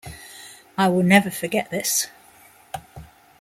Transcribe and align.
I 0.79 0.87
will 0.87 1.03
never 1.03 1.29
forget 1.29 1.69
this. 1.69 2.07